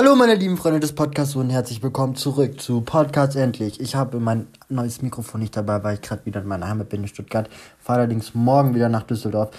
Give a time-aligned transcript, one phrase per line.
[0.00, 3.80] Hallo meine lieben Freunde des Podcasts und herzlich willkommen zurück zu Podcast Endlich.
[3.82, 7.02] Ich habe mein neues Mikrofon nicht dabei, weil ich gerade wieder in meiner Heimat bin
[7.02, 7.50] in Stuttgart.
[7.78, 9.50] Fahre allerdings morgen wieder nach Düsseldorf.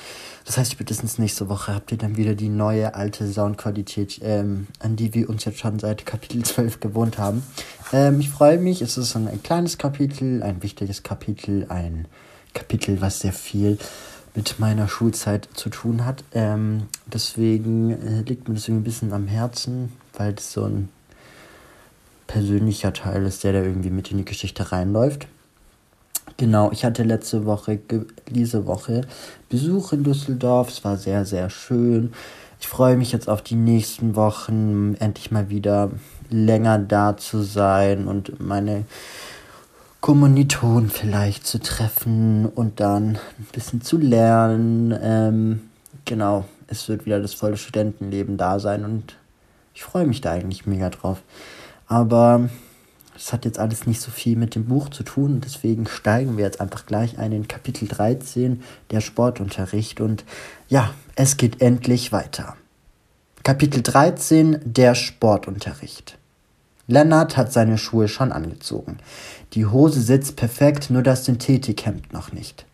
[0.46, 4.96] Das heißt, spätestens nächste Woche habt ihr dann wieder die neue alte Soundqualität, ähm, an
[4.96, 7.44] die wir uns jetzt schon seit Kapitel 12 gewohnt haben.
[7.94, 12.08] Ähm, ich freue mich, es ist ein kleines Kapitel, ein wichtiges Kapitel, ein
[12.56, 13.78] Kapitel, was sehr viel
[14.34, 16.24] mit meiner Schulzeit zu tun hat.
[16.34, 20.90] Ähm, deswegen äh, liegt mir das irgendwie ein bisschen am Herzen, weil das so ein
[22.28, 25.28] persönlicher Teil ist, der da irgendwie mit in die Geschichte reinläuft.
[26.38, 27.80] Genau, ich hatte letzte Woche,
[28.30, 29.02] diese Woche
[29.50, 30.70] Besuch in Düsseldorf.
[30.70, 32.14] Es war sehr, sehr schön.
[32.60, 35.92] Ich freue mich jetzt auf die nächsten Wochen, endlich mal wieder
[36.30, 38.86] länger da zu sein und meine
[40.00, 44.98] Kommilitonen vielleicht zu treffen und dann ein bisschen zu lernen.
[45.02, 45.62] Ähm,
[46.06, 49.16] genau, es wird wieder das volle Studentenleben da sein und
[49.74, 51.22] ich freue mich da eigentlich mega drauf.
[51.88, 52.50] Aber
[53.16, 56.46] es hat jetzt alles nicht so viel mit dem Buch zu tun deswegen steigen wir
[56.46, 60.24] jetzt einfach gleich ein in Kapitel 13, der Sportunterricht und
[60.70, 62.56] ja, es geht endlich weiter.
[63.44, 66.18] Kapitel 13, der Sportunterricht.
[66.88, 68.98] Lennart hat seine Schuhe schon angezogen.
[69.54, 72.66] Die Hose sitzt perfekt, nur das Synthetikhemd noch nicht.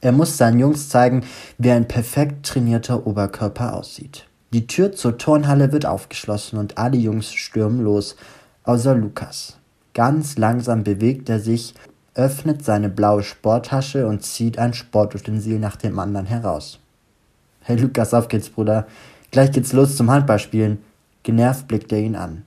[0.00, 1.24] Er muss seinen Jungs zeigen,
[1.58, 4.26] wie ein perfekt trainierter Oberkörper aussieht.
[4.54, 8.14] Die Tür zur Turnhalle wird aufgeschlossen und alle Jungs stürmen los,
[8.62, 9.56] außer Lukas.
[9.94, 11.74] Ganz langsam bewegt er sich,
[12.14, 16.78] öffnet seine blaue Sporttasche und zieht ein Sportutensil nach dem anderen heraus.
[17.62, 18.86] Hey Lukas, auf geht's, Bruder.
[19.32, 20.78] Gleich geht's los zum Handballspielen.
[21.24, 22.44] Genervt blickt er ihn an.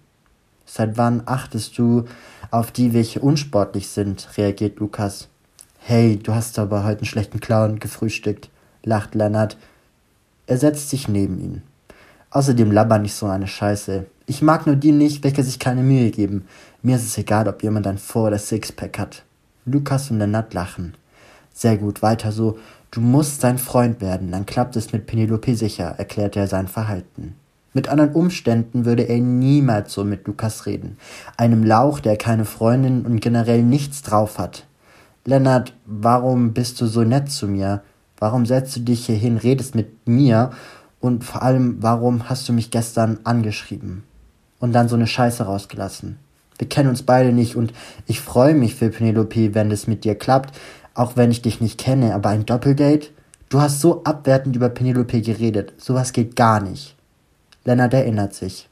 [0.66, 2.06] Seit wann achtest du
[2.52, 4.30] auf die, welche unsportlich sind?
[4.38, 5.28] reagiert Lukas.
[5.80, 8.50] Hey, du hast aber heute einen schlechten Clown gefrühstückt,
[8.82, 9.58] lacht Lennart.
[10.46, 11.64] Er setzt sich neben ihn.
[12.32, 14.06] Außerdem labber nicht so eine Scheiße.
[14.26, 16.46] Ich mag nur die nicht, welche sich keine Mühe geben.
[16.82, 19.24] Mir ist es egal, ob jemand ein Vor- oder Sixpack hat.
[19.66, 20.96] Lukas und Lennart lachen.
[21.54, 22.58] Sehr gut, weiter so.
[22.92, 27.36] Du musst sein Freund werden, dann klappt es mit Penelope sicher, erklärte er sein Verhalten.
[27.74, 30.98] Mit anderen Umständen würde er niemals so mit Lukas reden.
[31.36, 34.66] Einem Lauch, der keine Freundin und generell nichts drauf hat.
[35.26, 37.84] Lennart, warum bist du so nett zu mir?
[38.18, 40.52] Warum setzt du dich hier hin, redest mit mir?
[41.08, 44.04] Und vor allem, warum hast du mich gestern angeschrieben?
[44.60, 46.20] Und dann so eine Scheiße rausgelassen.
[46.58, 47.72] Wir kennen uns beide nicht und
[48.08, 50.54] ich freue mich für Penelope, wenn es mit dir klappt,
[50.96, 53.08] auch wenn ich dich nicht kenne, aber ein Doppeldate?
[53.48, 55.72] Du hast so abwertend über Penelope geredet.
[55.78, 56.98] Sowas geht gar nicht.
[57.64, 58.68] Lennart erinnert sich.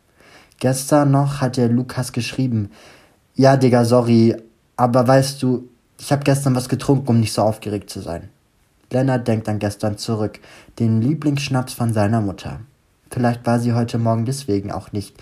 [0.59, 2.69] Gestern noch hat der Lukas geschrieben.
[3.35, 4.35] Ja, Digga, sorry,
[4.75, 8.27] aber weißt du, ich habe gestern was getrunken, um nicht so aufgeregt zu sein.
[8.91, 10.39] Lennart denkt an gestern zurück,
[10.79, 12.59] den Lieblingsschnaps von seiner Mutter.
[13.09, 15.15] Vielleicht war sie heute Morgen deswegen auch nicht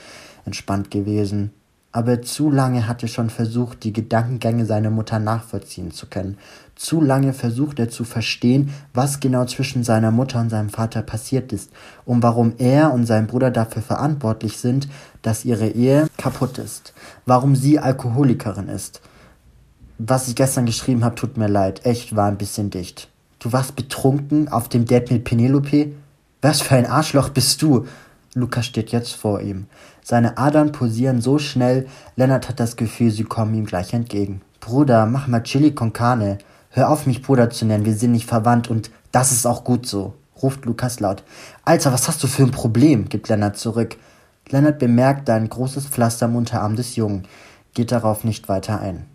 [0.46, 1.52] entspannt gewesen
[1.96, 6.40] aber zu lange hatte schon versucht, die Gedankengänge seiner Mutter nachvollziehen zu können.
[6.76, 11.54] Zu lange versucht er zu verstehen, was genau zwischen seiner Mutter und seinem Vater passiert
[11.54, 11.72] ist
[12.04, 14.88] und warum er und sein Bruder dafür verantwortlich sind,
[15.22, 16.96] dass ihre Ehe kaputt ist.
[17.28, 19.00] Warum sie Alkoholikerin ist.
[20.00, 21.86] Was ich gestern geschrieben habe, tut mir leid.
[21.86, 23.08] Echt war ein bisschen dicht.
[23.44, 25.92] Du warst betrunken auf dem Date mit Penelope?
[26.42, 27.86] Was für ein Arschloch bist du?
[28.36, 29.68] Lukas steht jetzt vor ihm.
[30.02, 34.42] Seine Adern pulsieren so schnell, Lennart hat das Gefühl, sie kommen ihm gleich entgegen.
[34.62, 36.38] Bruder, mach mal Chili con Carne.
[36.70, 39.86] Hör auf, mich Bruder zu nennen, wir sind nicht verwandt und das ist auch gut
[39.86, 41.24] so, ruft Lukas laut.
[41.66, 43.10] Alter, was hast du für ein Problem?
[43.10, 43.98] gibt Lennart zurück.
[44.48, 47.28] Lennart bemerkt ein großes Pflaster am Unterarm des Jungen,
[47.74, 49.06] geht darauf nicht weiter ein.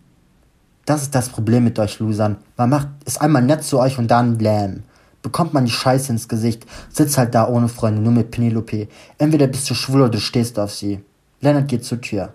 [0.88, 2.38] Das ist das Problem mit euch Losern.
[2.56, 4.84] Man macht es einmal nett zu euch und dann bläm
[5.22, 8.88] bekommt man die Scheiße ins Gesicht, sitzt halt da ohne Freunde, nur mit Penelope.
[9.18, 11.00] Entweder bist du schwul oder du stehst auf sie.
[11.42, 12.32] Lennart geht zur Tür.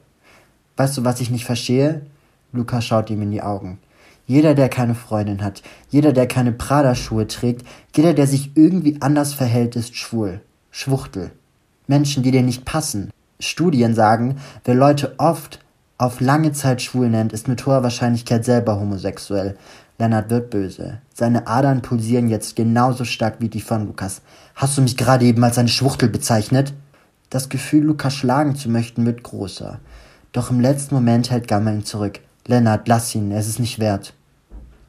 [0.77, 2.05] Weißt du, was ich nicht verstehe?
[2.51, 3.79] Luca schaut ihm in die Augen.
[4.27, 7.65] Jeder, der keine Freundin hat, jeder, der keine Prada-Schuhe trägt,
[7.95, 10.41] jeder, der sich irgendwie anders verhält, ist schwul.
[10.71, 11.31] Schwuchtel.
[11.87, 13.09] Menschen, die dir nicht passen.
[13.39, 15.59] Studien sagen, wer Leute oft
[16.03, 19.55] auf lange Zeit schwul nennt, ist mit hoher Wahrscheinlichkeit selber homosexuell.
[19.97, 20.99] Lennart wird böse.
[21.13, 24.21] Seine Adern pulsieren jetzt genauso stark wie die von Lukas.
[24.55, 26.73] Hast du mich gerade eben als eine Schwuchtel bezeichnet?
[27.29, 29.79] Das Gefühl, Lukas schlagen zu möchten, wird größer.
[30.33, 32.19] Doch im letzten Moment hält Gamma ihn zurück.
[32.47, 34.13] Lennart, lass ihn, es ist nicht wert.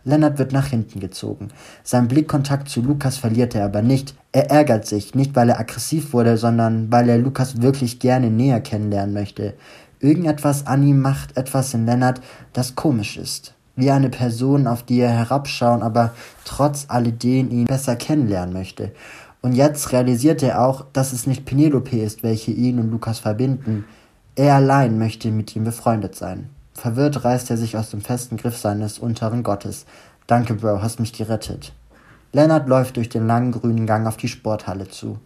[0.04, 1.48] Lennart wird nach hinten gezogen.
[1.82, 4.14] Sein Blickkontakt zu Lukas verliert er aber nicht.
[4.32, 8.60] Er ärgert sich, nicht weil er aggressiv wurde, sondern weil er Lukas wirklich gerne näher
[8.60, 9.54] kennenlernen möchte.
[10.04, 12.20] Irgendetwas an ihm macht etwas in Lennart,
[12.52, 16.12] das komisch ist wie eine Person, auf die er herabschauen, aber
[16.44, 18.92] trotz alledem ihn besser kennenlernen möchte.
[19.42, 23.84] Und jetzt realisiert er auch, dass es nicht Penelope ist, welche ihn und Lukas verbinden.
[24.36, 26.48] Er allein möchte mit ihm befreundet sein.
[26.72, 29.86] Verwirrt reißt er sich aus dem festen Griff seines unteren Gottes.
[30.26, 31.72] Danke, Bro, hast mich gerettet.
[32.32, 35.18] Lennart läuft durch den langen grünen Gang auf die Sporthalle zu.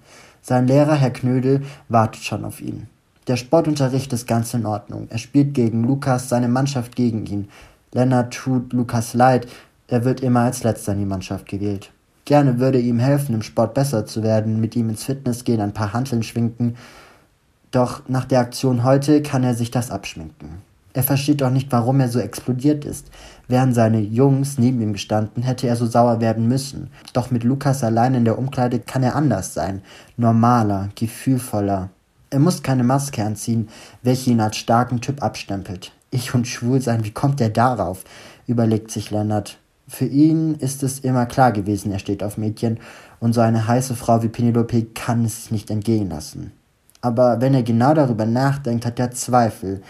[0.42, 2.88] Sein Lehrer, Herr Knödel, wartet schon auf ihn.
[3.28, 5.06] Der Sportunterricht ist ganz in Ordnung.
[5.10, 7.48] Er spielt gegen Lukas, seine Mannschaft gegen ihn.
[7.92, 9.46] Lennart tut Lukas leid,
[9.86, 11.92] er wird immer als letzter in die Mannschaft gewählt.
[12.24, 15.74] Gerne würde ihm helfen, im Sport besser zu werden, mit ihm ins Fitness gehen, ein
[15.74, 16.76] paar Hanteln schwinken.
[17.70, 20.62] Doch nach der Aktion heute kann er sich das abschminken.
[20.94, 23.10] Er versteht doch nicht, warum er so explodiert ist.
[23.46, 26.90] Wären seine Jungs neben ihm gestanden, hätte er so sauer werden müssen.
[27.12, 29.82] Doch mit Lukas allein in der Umkleide kann er anders sein.
[30.16, 31.90] Normaler, gefühlvoller.
[32.30, 33.68] Er muss keine Maske anziehen,
[34.02, 35.92] welche ihn als starken Typ abstempelt.
[36.10, 38.04] Ich und schwul sein, wie kommt er darauf?
[38.46, 39.58] überlegt sich Lennart.
[39.88, 42.78] Für ihn ist es immer klar gewesen, er steht auf Mädchen,
[43.20, 46.52] und so eine heiße Frau wie Penelope kann es sich nicht entgehen lassen.
[47.00, 49.82] Aber wenn er genau darüber nachdenkt, hat er Zweifel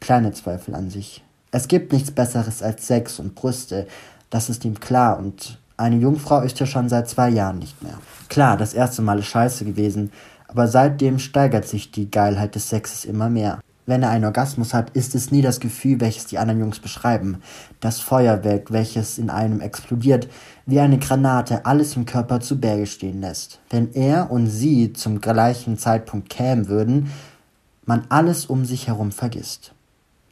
[0.00, 1.22] kleine Zweifel an sich.
[1.50, 3.86] Es gibt nichts Besseres als Sex und Brüste,
[4.30, 7.98] das ist ihm klar und eine Jungfrau ist ja schon seit zwei Jahren nicht mehr.
[8.28, 10.12] Klar, das erste Mal ist scheiße gewesen,
[10.50, 13.60] aber seitdem steigert sich die Geilheit des Sexes immer mehr.
[13.86, 17.42] Wenn er einen Orgasmus hat, ist es nie das Gefühl, welches die anderen Jungs beschreiben.
[17.80, 20.28] Das Feuerwerk, welches in einem explodiert,
[20.66, 23.60] wie eine Granate alles im Körper zu Berge stehen lässt.
[23.70, 27.10] Wenn er und sie zum gleichen Zeitpunkt kämen würden,
[27.84, 29.72] man alles um sich herum vergisst.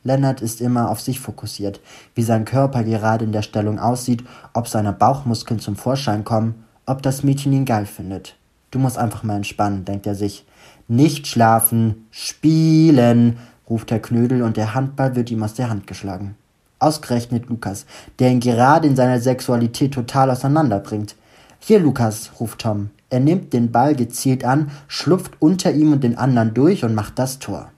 [0.05, 1.81] Lennart ist immer auf sich fokussiert,
[2.15, 4.23] wie sein Körper gerade in der Stellung aussieht,
[4.53, 8.38] ob seine Bauchmuskeln zum Vorschein kommen, ob das Mädchen ihn geil findet.
[8.71, 10.45] Du musst einfach mal entspannen, denkt er sich.
[10.89, 13.39] Nicht schlafen, spielen,
[13.69, 16.35] ruft der Knödel und der Handball wird ihm aus der Hand geschlagen.
[16.79, 17.87] Ausgerechnet Lukas,
[18.19, 21.17] der ihn gerade in seiner Sexualität total auseinanderbringt.
[21.59, 22.91] Hier, Lukas, ruft Tom.
[23.11, 27.19] Er nimmt den Ball gezielt an, schlupft unter ihm und den anderen durch und macht
[27.19, 27.71] das Tor.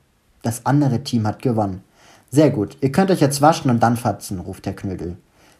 [0.43, 1.83] Das andere Team hat gewonnen.
[2.31, 2.77] Sehr gut.
[2.81, 5.17] Ihr könnt euch jetzt waschen und dann fatzen, ruft der Knödel.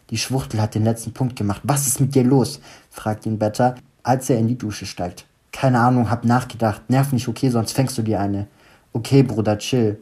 [0.09, 1.61] Die Schwuchtel hat den letzten Punkt gemacht.
[1.63, 2.59] Was ist mit dir los?
[2.89, 5.25] fragt ihn Better, als er in die Dusche steigt.
[5.51, 6.89] Keine Ahnung, hab nachgedacht.
[6.89, 8.47] Nerv nicht, okay, sonst fängst du dir eine.
[8.93, 9.99] Okay, Bruder, chill.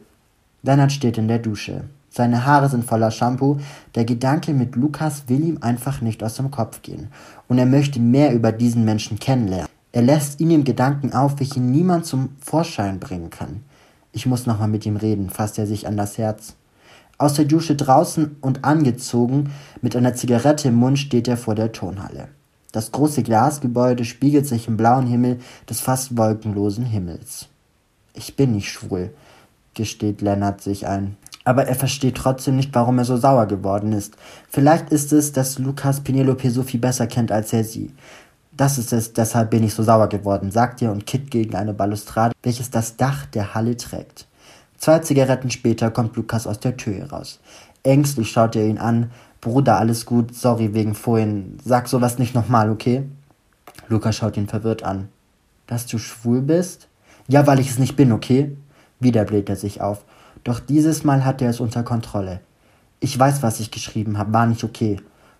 [0.62, 1.84] Lennart steht in der Dusche.
[2.10, 3.58] Seine Haare sind voller Shampoo.
[3.94, 7.08] Der Gedanke mit Lukas will ihm einfach nicht aus dem Kopf gehen.
[7.48, 9.68] Und er möchte mehr über diesen Menschen kennenlernen.
[9.92, 13.62] Er lässt ihn im Gedanken auf, welchen niemand zum Vorschein bringen kann.
[14.12, 16.54] Ich muss nochmal mit ihm reden, fasst er sich an das Herz.
[17.18, 19.52] Aus der Dusche draußen und angezogen,
[19.82, 22.28] mit einer Zigarette im Mund steht er vor der Turnhalle.
[22.72, 27.48] Das große Glasgebäude spiegelt sich im blauen Himmel des fast wolkenlosen Himmels.
[28.14, 29.10] Ich bin nicht schwul,
[29.74, 31.16] gesteht Lennart sich ein.
[31.44, 34.16] Aber er versteht trotzdem nicht, warum er so sauer geworden ist.
[34.48, 37.92] Vielleicht ist es, dass Lukas Penelope so viel besser kennt als er sie.
[38.52, 41.72] Das ist es, deshalb bin ich so sauer geworden, sagt er und kippt gegen eine
[41.72, 44.26] Balustrade, welches das Dach der Halle trägt.
[44.76, 47.40] Zwei Zigaretten später kommt Lukas aus der Tür heraus.
[47.82, 49.10] Ängstlich schaut er ihn an.
[49.40, 51.58] Bruder, alles gut, sorry wegen vorhin.
[51.64, 53.04] Sag sowas nicht nochmal, okay?
[53.88, 55.08] Lukas schaut ihn verwirrt an.
[55.66, 56.88] Dass du schwul bist?
[57.26, 58.56] Ja, weil ich es nicht bin, okay?
[58.98, 60.04] Wieder bläht er sich auf.
[60.44, 62.40] Doch dieses Mal hat er es unter Kontrolle.
[63.00, 64.98] Ich weiß, was ich geschrieben habe, war nicht okay.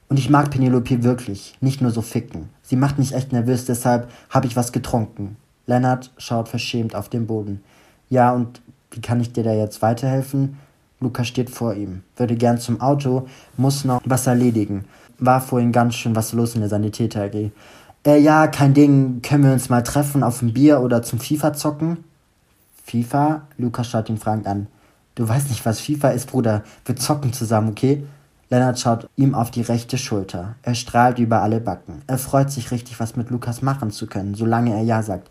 [0.09, 2.49] Und ich mag Penelope wirklich, nicht nur so ficken.
[2.63, 5.37] Sie macht mich echt nervös, deshalb habe ich was getrunken.
[5.67, 7.63] Lennart schaut verschämt auf den Boden.
[8.09, 10.57] Ja, und wie kann ich dir da jetzt weiterhelfen?
[11.01, 14.85] Lukas steht vor ihm, würde gern zum Auto, muss noch was erledigen.
[15.19, 17.51] War vorhin ganz schön was los in der Sanitäter AG.
[18.07, 21.55] Äh, ja, kein Ding, können wir uns mal treffen auf ein Bier oder zum FIFA
[21.55, 22.05] zocken?
[22.85, 23.43] FIFA?
[23.59, 24.67] Lukas schaut ihn fragend an.
[25.15, 26.65] Du weißt nicht, was FIFA ist, Bruder.
[26.85, 28.05] Wir zocken zusammen, okay?
[28.51, 30.57] Lennart schaut ihm auf die rechte Schulter.
[30.63, 32.03] Er strahlt über alle Backen.
[32.07, 35.31] Er freut sich richtig, was mit Lukas machen zu können, solange er Ja sagt.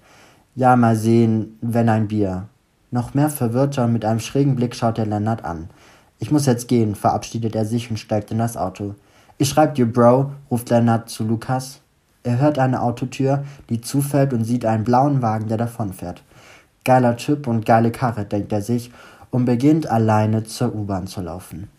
[0.55, 2.47] Ja, mal sehen, wenn ein Bier.
[2.91, 5.69] Noch mehr verwirrter und mit einem schrägen Blick schaut er Lennart an.
[6.17, 8.95] Ich muss jetzt gehen, verabschiedet er sich und steigt in das Auto.
[9.37, 11.81] Ich schreib dir, Bro, ruft Lennart zu Lukas.
[12.23, 16.23] Er hört eine Autotür, die zufällt und sieht einen blauen Wagen, der davonfährt.
[16.83, 18.91] Geiler Typ und geile Karre, denkt er sich
[19.29, 21.69] und beginnt alleine zur U-Bahn zu laufen.